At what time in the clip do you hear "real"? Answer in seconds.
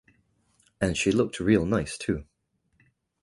1.39-1.63